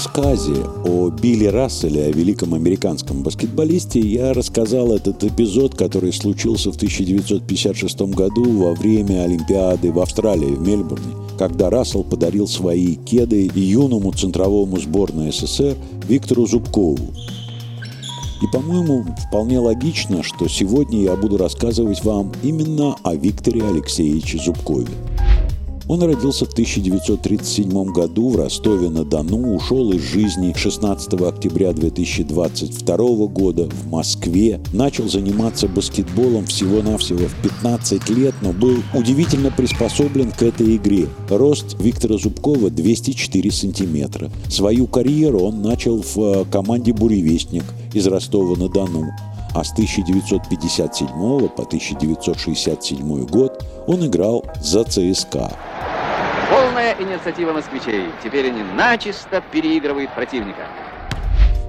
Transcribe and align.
рассказе 0.00 0.64
о 0.86 1.10
Билли 1.10 1.44
Расселе, 1.44 2.04
о 2.04 2.10
великом 2.10 2.54
американском 2.54 3.22
баскетболисте, 3.22 4.00
я 4.00 4.32
рассказал 4.32 4.94
этот 4.94 5.22
эпизод, 5.24 5.74
который 5.74 6.10
случился 6.14 6.72
в 6.72 6.76
1956 6.76 8.00
году 8.14 8.62
во 8.62 8.72
время 8.72 9.24
Олимпиады 9.24 9.92
в 9.92 10.00
Австралии, 10.00 10.54
в 10.54 10.62
Мельбурне, 10.62 11.14
когда 11.38 11.68
Рассел 11.68 12.02
подарил 12.02 12.48
свои 12.48 12.94
кеды 12.94 13.50
юному 13.54 14.10
центровому 14.12 14.78
сборной 14.78 15.32
СССР 15.32 15.76
Виктору 16.08 16.46
Зубкову. 16.46 17.12
И, 18.42 18.46
по-моему, 18.50 19.04
вполне 19.28 19.58
логично, 19.58 20.22
что 20.22 20.48
сегодня 20.48 21.02
я 21.02 21.14
буду 21.14 21.36
рассказывать 21.36 22.02
вам 22.04 22.32
именно 22.42 22.96
о 23.02 23.14
Викторе 23.16 23.62
Алексеевиче 23.68 24.38
Зубкове. 24.38 24.88
Он 25.90 26.00
родился 26.04 26.44
в 26.44 26.52
1937 26.52 27.86
году 27.86 28.28
в 28.28 28.36
Ростове-на-Дону, 28.36 29.56
ушел 29.56 29.90
из 29.90 30.02
жизни 30.02 30.54
16 30.56 31.14
октября 31.14 31.72
2022 31.72 32.96
года 33.26 33.68
в 33.68 33.88
Москве, 33.88 34.60
начал 34.72 35.08
заниматься 35.08 35.66
баскетболом 35.66 36.46
всего-навсего 36.46 37.26
в 37.26 37.34
15 37.42 38.08
лет, 38.10 38.36
но 38.40 38.52
был 38.52 38.76
удивительно 38.94 39.50
приспособлен 39.50 40.30
к 40.30 40.44
этой 40.44 40.76
игре. 40.76 41.08
Рост 41.28 41.74
Виктора 41.80 42.18
Зубкова 42.18 42.70
204 42.70 43.50
сантиметра. 43.50 44.30
Свою 44.48 44.86
карьеру 44.86 45.40
он 45.40 45.60
начал 45.60 46.02
в 46.02 46.16
э, 46.18 46.44
команде 46.52 46.92
«Буревестник» 46.92 47.64
из 47.94 48.06
Ростова-на-Дону 48.06 49.10
а 49.54 49.64
с 49.64 49.72
1957 49.72 51.08
по 51.48 51.62
1967 51.62 53.26
год 53.26 53.64
он 53.86 54.06
играл 54.06 54.44
за 54.60 54.84
ЦСКА. 54.84 55.50
Полная 56.50 56.96
инициатива 56.98 57.52
москвичей. 57.52 58.06
Теперь 58.22 58.48
они 58.48 58.62
начисто 58.74 59.42
переигрывают 59.52 60.14
противника. 60.14 60.66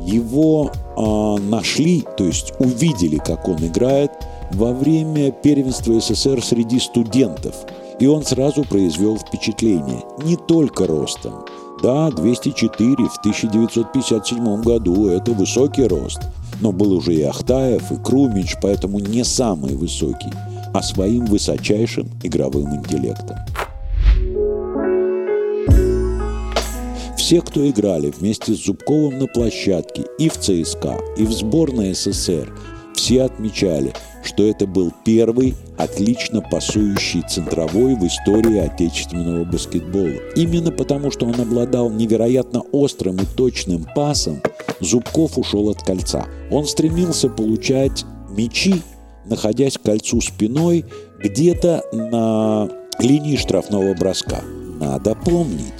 Его 0.00 0.70
э, 0.72 1.42
нашли, 1.42 2.04
то 2.16 2.24
есть 2.24 2.52
увидели, 2.58 3.18
как 3.18 3.48
он 3.48 3.64
играет, 3.64 4.10
во 4.50 4.72
время 4.72 5.30
первенства 5.30 5.98
СССР 5.98 6.42
среди 6.42 6.78
студентов. 6.78 7.54
И 8.00 8.06
он 8.06 8.24
сразу 8.24 8.64
произвел 8.64 9.16
впечатление. 9.16 10.02
Не 10.24 10.36
только 10.36 10.86
ростом. 10.86 11.46
Да, 11.84 12.10
204 12.10 12.94
в 12.94 13.18
1957 13.18 14.62
году– 14.62 15.08
это 15.10 15.32
высокий 15.32 15.86
рост. 15.86 16.18
Но 16.62 16.72
был 16.72 16.94
уже 16.94 17.12
и 17.12 17.20
Ахтаев, 17.20 17.92
и 17.92 17.96
Крумич, 17.96 18.56
поэтому 18.62 19.00
не 19.00 19.22
самый 19.22 19.76
высокий, 19.76 20.32
а 20.72 20.80
своим 20.80 21.26
высочайшим 21.26 22.08
игровым 22.22 22.74
интеллектом. 22.74 23.36
Все, 27.18 27.42
кто 27.42 27.68
играли 27.68 28.10
вместе 28.10 28.54
с 28.54 28.64
Зубковым 28.64 29.18
на 29.18 29.26
площадке 29.26 30.06
и 30.18 30.30
в 30.30 30.38
ЦСКА, 30.38 30.98
и 31.18 31.26
в 31.26 31.32
сборной 31.32 31.94
СССР, 31.94 32.50
все 32.94 33.22
отмечали, 33.22 33.92
что 34.22 34.44
это 34.44 34.66
был 34.66 34.92
первый 35.04 35.54
отлично 35.76 36.40
пасующий 36.40 37.22
центровой 37.28 37.94
в 37.94 38.06
истории 38.06 38.58
отечественного 38.58 39.44
баскетбола. 39.44 40.14
Именно 40.36 40.70
потому, 40.70 41.10
что 41.10 41.26
он 41.26 41.38
обладал 41.40 41.90
невероятно 41.90 42.62
острым 42.72 43.16
и 43.16 43.26
точным 43.36 43.86
пасом, 43.94 44.40
Зубков 44.80 45.38
ушел 45.38 45.70
от 45.70 45.82
кольца. 45.82 46.26
Он 46.50 46.66
стремился 46.66 47.28
получать 47.28 48.04
мячи, 48.30 48.82
находясь 49.24 49.78
к 49.78 49.82
кольцу 49.82 50.20
спиной 50.20 50.84
где-то 51.22 51.82
на 51.92 52.68
линии 52.98 53.36
штрафного 53.36 53.94
броска. 53.94 54.40
Надо 54.80 55.14
помнить, 55.14 55.72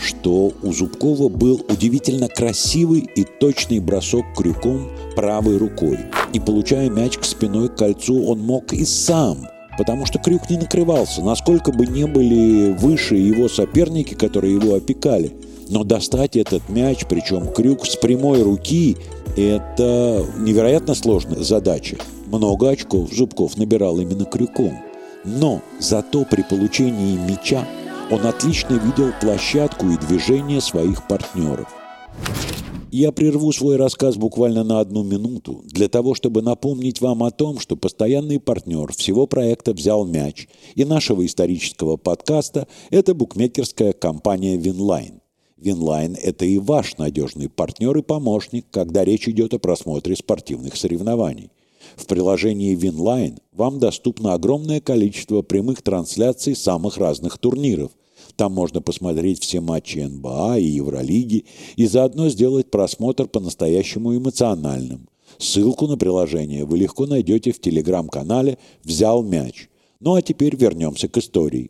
что 0.00 0.52
у 0.62 0.72
Зубкова 0.72 1.28
был 1.28 1.64
удивительно 1.68 2.28
красивый 2.28 3.00
и 3.00 3.24
точный 3.24 3.80
бросок 3.80 4.24
крюком 4.36 4.88
правой 5.14 5.58
рукой. 5.58 5.98
И 6.32 6.40
получая 6.40 6.90
мяч 6.90 7.18
к 7.18 7.24
спиной 7.24 7.68
к 7.68 7.76
кольцу, 7.76 8.24
он 8.26 8.40
мог 8.40 8.72
и 8.72 8.84
сам 8.84 9.46
потому 9.78 10.04
что 10.06 10.18
крюк 10.18 10.50
не 10.50 10.58
накрывался, 10.58 11.22
насколько 11.22 11.70
бы 11.70 11.86
не 11.86 12.04
были 12.04 12.72
выше 12.72 13.14
его 13.14 13.48
соперники, 13.48 14.14
которые 14.14 14.54
его 14.56 14.74
опекали. 14.74 15.32
Но 15.68 15.84
достать 15.84 16.36
этот 16.36 16.68
мяч, 16.68 17.06
причем 17.08 17.52
крюк 17.52 17.86
с 17.86 17.94
прямой 17.96 18.42
руки, 18.42 18.96
это 19.36 20.26
невероятно 20.38 20.94
сложная 20.94 21.42
задача. 21.42 21.96
Много 22.26 22.70
очков 22.70 23.12
Зубков 23.12 23.56
набирал 23.56 24.00
именно 24.00 24.24
крюком. 24.24 24.78
Но 25.24 25.62
зато 25.78 26.24
при 26.24 26.42
получении 26.42 27.16
мяча 27.16 27.64
он 28.10 28.26
отлично 28.26 28.74
видел 28.74 29.12
площадку 29.20 29.86
и 29.90 29.98
движение 29.98 30.60
своих 30.60 31.06
партнеров. 31.06 31.68
Я 32.90 33.12
прерву 33.12 33.52
свой 33.52 33.76
рассказ 33.76 34.16
буквально 34.16 34.64
на 34.64 34.80
одну 34.80 35.02
минуту, 35.02 35.60
для 35.66 35.88
того, 35.88 36.14
чтобы 36.14 36.40
напомнить 36.40 37.02
вам 37.02 37.22
о 37.22 37.30
том, 37.30 37.58
что 37.58 37.76
постоянный 37.76 38.40
партнер 38.40 38.92
всего 38.92 39.26
проекта 39.26 39.74
«Взял 39.74 40.06
мяч» 40.06 40.48
и 40.74 40.86
нашего 40.86 41.26
исторического 41.26 41.98
подкаста– 41.98 42.66
это 42.90 43.14
букмекерская 43.14 43.92
компания 43.92 44.56
«Winline». 44.56 45.20
Winline– 45.58 46.16
это 46.22 46.46
и 46.46 46.56
ваш 46.56 46.96
надежный 46.96 47.50
партнер 47.50 47.94
и 47.98 48.02
помощник, 48.02 48.64
когда 48.70 49.04
речь 49.04 49.28
идет 49.28 49.52
о 49.52 49.58
просмотре 49.58 50.16
спортивных 50.16 50.74
соревнований. 50.74 51.50
В 51.94 52.06
приложении 52.06 52.74
Winline 52.74 53.38
вам 53.52 53.80
доступно 53.80 54.32
огромное 54.32 54.80
количество 54.80 55.42
прямых 55.42 55.82
трансляций 55.82 56.56
самых 56.56 56.96
разных 56.96 57.36
турниров. 57.36 57.90
Там 58.38 58.54
можно 58.54 58.80
посмотреть 58.80 59.42
все 59.42 59.60
матчи 59.60 59.98
НБА 59.98 60.58
и 60.60 60.64
Евролиги 60.64 61.44
и 61.74 61.86
заодно 61.88 62.28
сделать 62.28 62.70
просмотр 62.70 63.26
по-настоящему 63.26 64.16
эмоциональным. 64.16 65.08
Ссылку 65.38 65.88
на 65.88 65.96
приложение 65.96 66.64
вы 66.64 66.78
легко 66.78 67.06
найдете 67.06 67.50
в 67.50 67.60
телеграм-канале 67.60 68.58
«Взял 68.84 69.24
мяч». 69.24 69.68
Ну 69.98 70.14
а 70.14 70.22
теперь 70.22 70.54
вернемся 70.54 71.08
к 71.08 71.16
истории. 71.18 71.68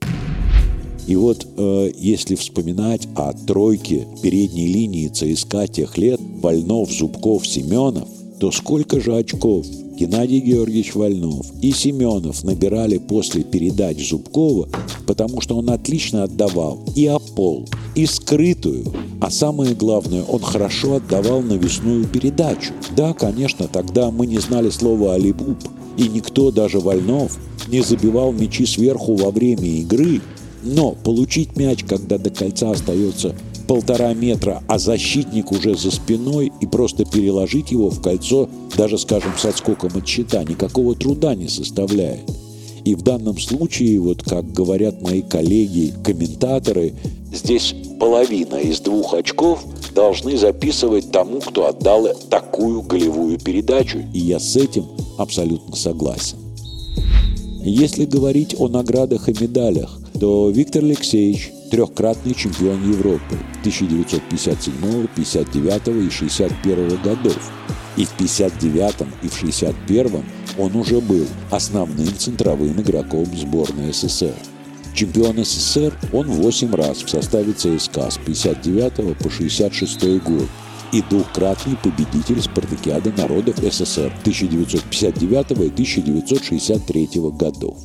И 1.07 1.17
вот 1.17 1.47
э, 1.57 1.91
если 1.97 2.35
вспоминать 2.35 3.09
о 3.17 3.33
тройке 3.33 4.07
передней 4.23 4.67
линии 4.67 5.09
ЦСКА 5.09 5.69
тех 5.69 5.97
лет, 5.97 6.21
Больнов, 6.21 6.93
Зубков, 6.93 7.47
Семенов, 7.47 8.11
то 8.39 8.51
сколько 8.51 9.01
же 9.01 9.17
очков? 9.17 9.67
Геннадий 9.99 10.39
Георгиевич 10.39 10.95
Вольнов 10.95 11.47
и 11.61 11.73
Семенов 11.73 12.45
набирали 12.45 12.99
после 12.99 13.43
передач 13.43 14.09
Зубкова, 14.09 14.69
потому 15.07 15.41
что 15.41 15.57
он 15.57 15.71
отлично 15.71 16.23
отдавал 16.23 16.79
и 16.95 17.09
опол, 17.09 17.69
и 17.97 18.07
скрытую, 18.07 18.93
а 19.21 19.31
самое 19.31 19.75
главное, 19.75 20.23
он 20.23 20.41
хорошо 20.41 20.97
отдавал 20.97 21.43
навесную 21.43 22.07
передачу. 22.07 22.73
Да, 22.97 23.13
конечно, 23.13 23.67
тогда 23.67 24.13
мы 24.13 24.27
не 24.27 24.39
знали 24.39 24.71
слова 24.71 25.15
«алибуб», 25.15 25.59
и 25.97 26.09
никто, 26.09 26.53
даже 26.53 26.79
Вольнов, 26.79 27.37
не 27.67 27.83
забивал 27.83 28.33
мячи 28.33 28.67
сверху 28.67 29.17
во 29.17 29.33
время 29.33 29.67
игры, 29.67 30.21
но 30.63 30.93
получить 30.93 31.57
мяч, 31.57 31.83
когда 31.83 32.19
до 32.19 32.31
кольца 32.31 32.71
остается 32.71 33.35
полтора 33.69 34.15
метра, 34.15 34.63
а 34.67 34.79
защитник 34.79 35.53
уже 35.53 35.77
за 35.77 35.93
спиной, 35.93 36.51
и 36.61 36.67
просто 36.67 37.05
переложить 37.05 37.71
его 37.71 37.91
в 37.91 38.01
кольцо, 38.01 38.49
даже, 38.77 38.99
скажем, 38.99 39.33
с 39.39 39.45
отскоком 39.45 39.93
от 39.95 40.09
щита, 40.09 40.43
никакого 40.43 40.97
труда 40.97 41.35
не 41.35 41.49
составляет. 41.49 42.29
И 42.85 42.95
в 42.95 43.03
данном 43.03 43.39
случае, 43.39 44.01
вот 44.01 44.23
как 44.23 44.51
говорят 44.51 45.03
мои 45.03 45.21
коллеги, 45.21 45.93
комментаторы, 46.03 46.95
здесь 47.33 47.75
половина 48.01 48.55
из 48.57 48.81
двух 48.81 49.13
очков 49.13 49.63
должны 49.95 50.39
записывать 50.39 51.11
тому, 51.11 51.41
кто 51.41 51.67
отдал 51.67 52.09
такую 52.31 52.83
голевую 52.83 53.39
передачу. 53.39 53.99
И 54.15 54.21
я 54.21 54.41
с 54.41 54.57
этим 54.57 54.87
абсолютно 55.19 55.77
согласен. 55.77 56.39
Если 57.63 58.07
говорить 58.07 58.55
о 58.59 58.69
наградах 58.69 59.29
и 59.29 59.33
медалях, 59.39 59.99
то 60.19 60.49
Виктор 60.49 60.83
Алексеевич 60.85 61.53
трехкратный 61.71 62.35
чемпион 62.35 62.83
Европы 62.91 63.37
1957, 63.61 65.07
59 65.15 66.07
и 66.07 66.11
61 66.11 67.03
годов. 67.03 67.53
И 67.97 68.05
в 68.05 68.11
59 68.11 68.95
и 69.23 69.29
в 69.29 69.37
61 69.37 70.25
он 70.59 70.77
уже 70.77 71.01
был 71.01 71.27
основным 71.51 72.17
центровым 72.17 72.81
игроком 72.81 73.27
сборной 73.37 73.93
СССР. 73.93 74.35
Чемпион 74.95 75.45
СССР 75.45 75.93
он 76.13 76.29
8 76.29 76.75
раз 76.75 77.03
в 77.03 77.09
составе 77.09 77.53
ЦСКА 77.53 78.11
с 78.11 78.19
59 78.19 79.19
по 79.19 79.31
66 79.31 80.23
год 80.23 80.49
и 80.93 81.03
двукратный 81.03 81.77
победитель 81.77 82.41
Спартакиады 82.41 83.13
народов 83.17 83.57
СССР 83.59 84.13
1959 84.23 85.51
и 85.51 85.55
1963 85.55 87.09
годов. 87.39 87.77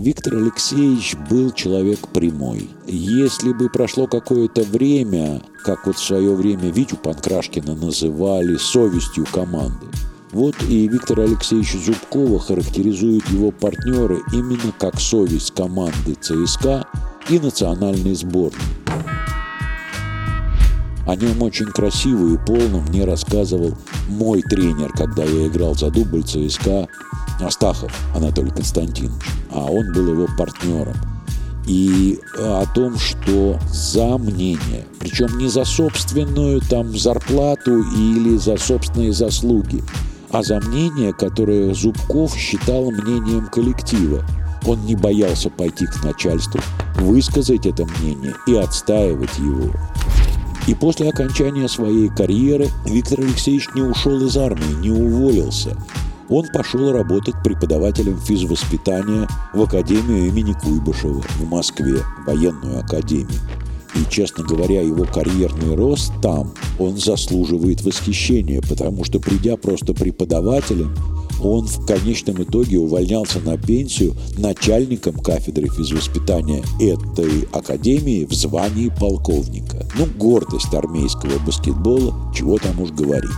Виктор 0.00 0.36
Алексеевич 0.36 1.14
был 1.28 1.50
человек 1.50 2.08
прямой. 2.08 2.70
Если 2.86 3.52
бы 3.52 3.68
прошло 3.68 4.06
какое-то 4.06 4.62
время, 4.62 5.42
как 5.62 5.86
вот 5.86 5.96
в 5.96 6.02
свое 6.02 6.34
время 6.34 6.70
Витю 6.70 6.96
Панкрашкина 6.96 7.74
называли 7.74 8.56
совестью 8.56 9.26
команды, 9.30 9.88
вот 10.32 10.54
и 10.70 10.88
Виктора 10.88 11.24
Алексеевича 11.24 11.76
Зубкова 11.76 12.40
характеризуют 12.40 13.28
его 13.28 13.50
партнеры 13.50 14.22
именно 14.32 14.72
как 14.78 14.98
совесть 14.98 15.52
команды 15.54 16.14
ЦСКА, 16.18 16.86
и 17.28 17.38
национальной 17.38 18.14
сборной. 18.14 18.58
О 21.06 21.14
нем 21.14 21.42
очень 21.42 21.66
красиво 21.66 22.34
и 22.34 22.38
полно 22.46 22.80
мне 22.88 23.04
рассказывал 23.04 23.76
мой 24.08 24.40
тренер, 24.42 24.92
когда 24.92 25.24
я 25.24 25.46
играл 25.46 25.74
за 25.74 25.90
дубль 25.90 26.22
ЦСКА, 26.22 26.88
Астахов 27.42 27.92
Анатолий 28.14 28.50
Константинович, 28.50 29.22
а 29.50 29.64
он 29.64 29.92
был 29.92 30.08
его 30.08 30.26
партнером. 30.38 30.96
И 31.66 32.18
о 32.36 32.64
том, 32.74 32.98
что 32.98 33.58
за 33.72 34.18
мнение, 34.18 34.86
причем 34.98 35.38
не 35.38 35.48
за 35.48 35.64
собственную 35.64 36.60
там 36.62 36.96
зарплату 36.96 37.78
или 37.78 38.36
за 38.38 38.56
собственные 38.56 39.12
заслуги, 39.12 39.84
а 40.30 40.42
за 40.42 40.60
мнение, 40.60 41.12
которое 41.12 41.74
Зубков 41.74 42.34
считал 42.36 42.90
мнением 42.90 43.48
коллектива. 43.48 44.24
Он 44.66 44.84
не 44.84 44.94
боялся 44.94 45.50
пойти 45.50 45.86
к 45.86 46.04
начальству, 46.04 46.60
высказать 46.96 47.66
это 47.66 47.86
мнение 47.86 48.34
и 48.46 48.54
отстаивать 48.54 49.38
его. 49.38 49.72
И 50.66 50.74
после 50.74 51.08
окончания 51.08 51.68
своей 51.68 52.08
карьеры 52.08 52.68
Виктор 52.84 53.20
Алексеевич 53.20 53.68
не 53.74 53.82
ушел 53.82 54.24
из 54.24 54.36
армии, 54.36 54.80
не 54.80 54.90
уволился. 54.90 55.76
Он 56.30 56.46
пошел 56.54 56.92
работать 56.92 57.34
преподавателем 57.42 58.18
физвоспитания 58.20 59.28
в 59.52 59.62
Академию 59.62 60.28
имени 60.28 60.52
Куйбышева 60.52 61.20
в 61.20 61.50
Москве, 61.50 62.04
военную 62.24 62.78
академию. 62.78 63.40
И, 63.96 64.08
честно 64.08 64.44
говоря, 64.44 64.80
его 64.80 65.04
карьерный 65.04 65.74
рост 65.74 66.12
там, 66.22 66.52
он 66.78 66.96
заслуживает 66.96 67.82
восхищения, 67.82 68.62
потому 68.62 69.02
что, 69.02 69.18
придя 69.18 69.56
просто 69.56 69.92
преподавателем, 69.92 70.94
он 71.42 71.66
в 71.66 71.84
конечном 71.84 72.42
итоге 72.42 72.78
увольнялся 72.78 73.40
на 73.40 73.56
пенсию 73.56 74.14
начальником 74.38 75.18
кафедры 75.18 75.68
физвоспитания 75.68 76.62
этой 76.78 77.48
академии 77.52 78.24
в 78.24 78.32
звании 78.32 78.92
полковника. 79.00 79.84
Ну, 79.98 80.06
гордость 80.16 80.72
армейского 80.72 81.38
баскетбола, 81.44 82.14
чего 82.32 82.58
там 82.58 82.80
уж 82.80 82.90
говорить. 82.90 83.30